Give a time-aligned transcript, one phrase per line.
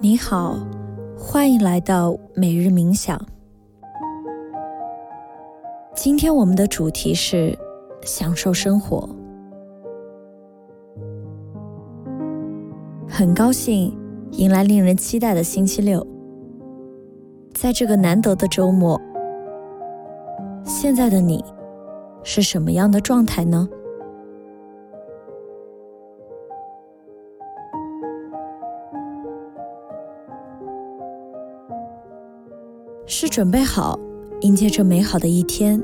[0.00, 0.56] 你好，
[1.18, 3.20] 欢迎来到每日冥想。
[5.94, 7.58] 今天我们的主题是
[8.02, 9.08] 享受生活。
[13.08, 13.92] 很高兴
[14.30, 16.06] 迎来令人期待的星期六，
[17.52, 19.00] 在这个难得的周末，
[20.64, 21.44] 现在的你
[22.22, 23.68] 是什么样的状态呢？
[33.10, 33.98] 是准备好
[34.42, 35.82] 迎接这美好的一天，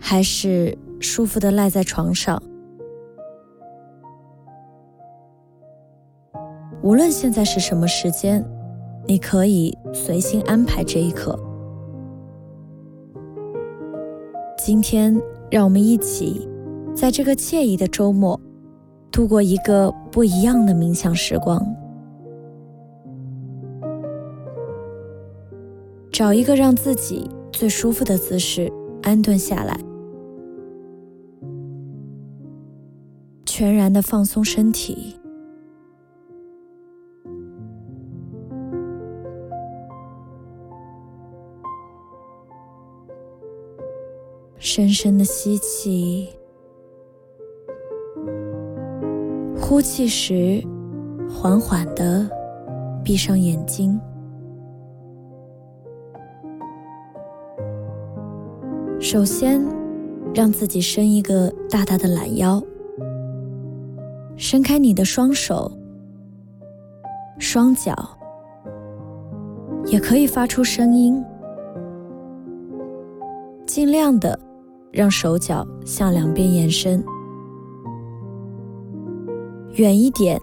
[0.00, 2.42] 还是舒服的赖在床上？
[6.82, 8.42] 无论现在是什么时间，
[9.06, 11.38] 你可以随心安排这一刻。
[14.56, 15.14] 今天，
[15.50, 16.48] 让我们一起
[16.94, 18.40] 在这个惬意的周末，
[19.12, 21.62] 度过一个不一样的冥想时光。
[26.16, 28.72] 找一个让自己最舒服的姿势，
[29.02, 29.78] 安顿下来，
[33.44, 35.14] 全然的放松身体，
[44.56, 46.30] 深深的吸气，
[49.60, 50.64] 呼气时，
[51.28, 52.26] 缓缓的
[53.04, 54.00] 闭上眼睛。
[59.08, 59.64] 首先，
[60.34, 62.60] 让自己伸一个大大的懒腰，
[64.36, 65.70] 伸开你的双手、
[67.38, 67.94] 双脚，
[69.84, 71.24] 也可以发出声音，
[73.64, 74.36] 尽量的
[74.90, 77.00] 让手脚向两边延伸，
[79.74, 80.36] 远一点，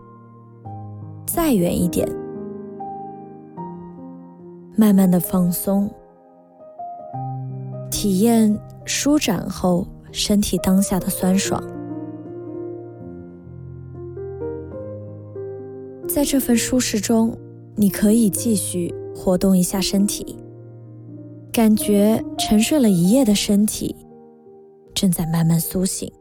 [1.26, 2.08] 再远一点，
[4.78, 5.92] 慢慢的放松。
[7.94, 11.64] 体验舒展后身体当下的酸爽，
[16.08, 17.38] 在这份舒适中，
[17.76, 20.36] 你可以继续活动一下身体，
[21.52, 23.96] 感觉沉睡了一夜的身体
[24.96, 26.12] 正在慢慢苏醒，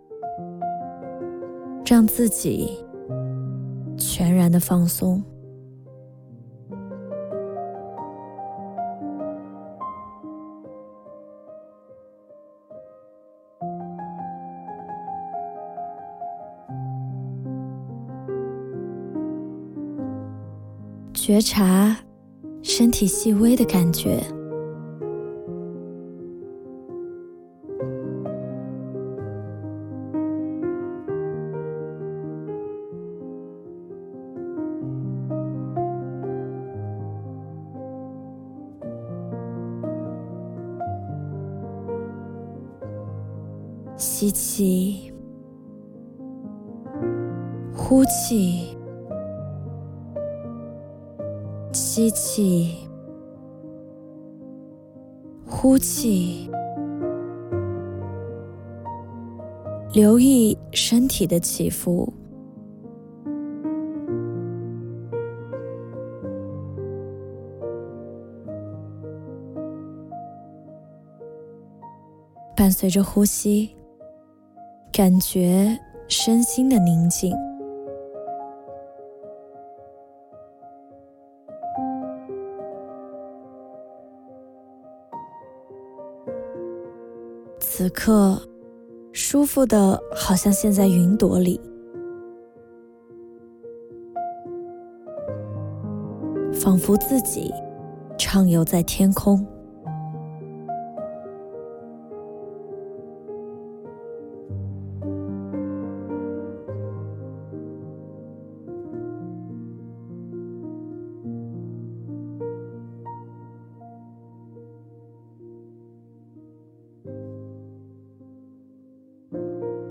[1.86, 2.68] 让自己
[3.96, 5.24] 全然的放松。
[21.24, 21.96] 觉察
[22.62, 24.20] 身体细微的感觉，
[43.96, 45.12] 吸气，
[47.72, 48.76] 呼气。
[51.94, 52.75] 吸气，
[55.47, 56.50] 呼气，
[59.92, 62.10] 留意身体的起伏，
[72.56, 73.76] 伴随着呼吸，
[74.91, 77.36] 感觉身心的宁静。
[87.82, 88.41] 此刻，
[89.12, 91.60] 舒服的好像陷在云朵里，
[96.53, 97.53] 仿佛自己
[98.16, 99.44] 畅游在天空。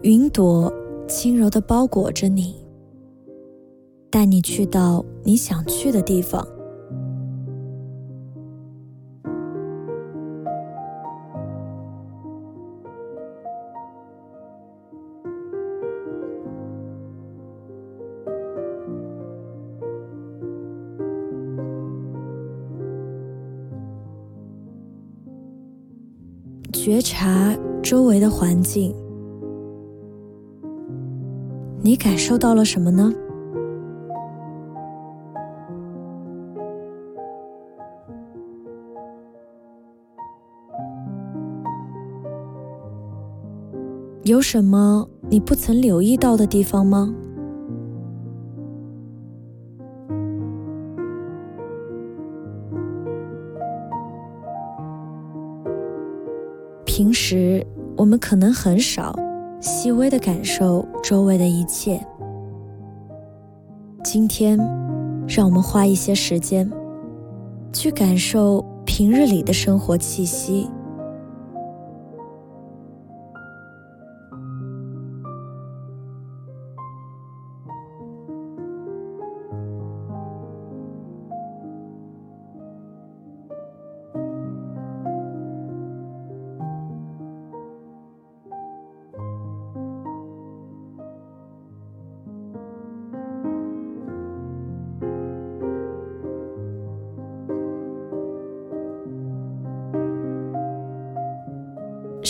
[0.03, 0.73] 云朵
[1.07, 2.55] 轻柔的包裹着你，
[4.09, 6.43] 带你去到你想去的地方。
[26.73, 28.91] 觉察周围的环境。
[31.83, 33.11] 你感受到了什么呢？
[44.23, 47.13] 有什么你不曾留意到的地方吗？
[56.85, 57.65] 平时
[57.97, 59.11] 我们可能很少
[59.61, 62.03] 细微的感受周围的一切。
[64.03, 64.57] 今天，
[65.27, 66.67] 让我们花一些时间，
[67.71, 70.67] 去感受平日里的生活气息。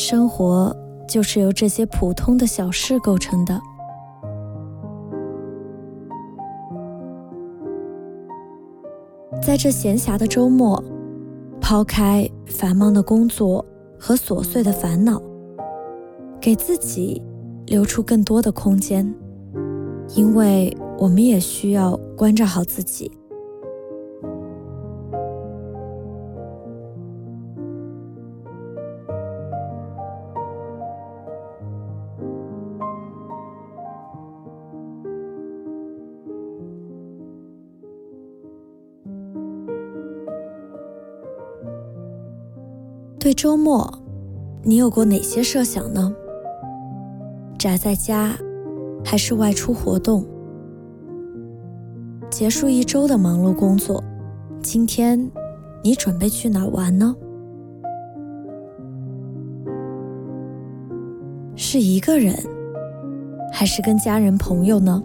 [0.01, 0.75] 生活
[1.07, 3.61] 就是由这些普通的小事构成的。
[9.43, 10.83] 在这闲暇的周末，
[11.61, 13.63] 抛开繁忙的工作
[13.99, 15.21] 和琐碎的烦恼，
[16.39, 17.21] 给自己
[17.67, 19.13] 留出更多的空间，
[20.15, 23.11] 因为我们也需要关照好自己。
[43.21, 43.87] 对周末，
[44.63, 46.11] 你有过哪些设想呢？
[47.55, 48.35] 宅在家，
[49.05, 50.25] 还是外出活动？
[52.31, 54.03] 结束一周的忙碌工作，
[54.63, 55.31] 今天
[55.83, 57.15] 你准备去哪儿玩呢？
[61.55, 62.35] 是一个人，
[63.53, 65.03] 还是跟家人朋友呢？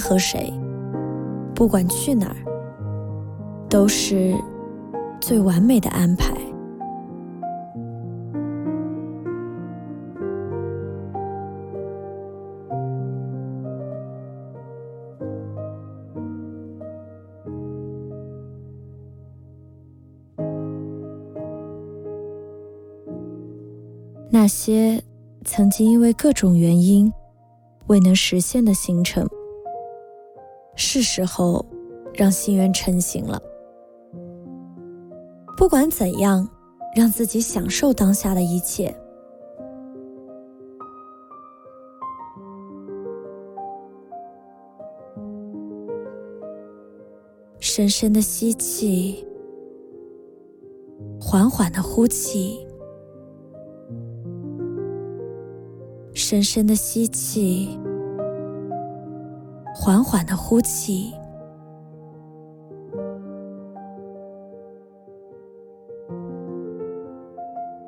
[0.00, 0.52] 和谁，
[1.54, 2.36] 不管去哪儿，
[3.68, 4.34] 都是
[5.20, 6.34] 最完美的安排。
[24.32, 25.02] 那些
[25.44, 27.12] 曾经因为各种原因
[27.88, 29.28] 未能实现的行程。
[30.82, 31.62] 是时候
[32.14, 33.38] 让心愿成型了。
[35.54, 36.48] 不管怎样，
[36.96, 38.96] 让自己享受当下的一切。
[47.58, 49.22] 深深的吸气，
[51.20, 52.66] 缓缓的呼气。
[56.14, 57.78] 深深的吸气。
[59.82, 61.14] 缓缓的呼气。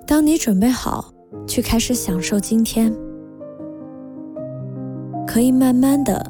[0.07, 1.13] 当你准备好
[1.47, 2.91] 去开始享受今天，
[5.27, 6.25] 可以慢慢的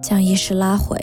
[0.00, 0.98] 将意识拉回。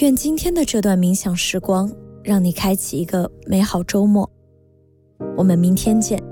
[0.00, 1.88] 愿今天的这段冥想时光。
[2.22, 4.30] 让你开启一个美好周末，
[5.36, 6.29] 我们明天见。